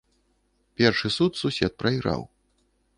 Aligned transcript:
Першы 0.81 1.07
суд 1.17 1.31
сусед 1.43 1.71
прайграў. 1.85 2.21